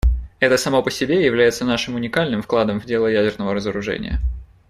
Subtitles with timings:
[0.39, 4.19] Это само по себе является нашим уникальным вкладом в дело ядерного разоружения.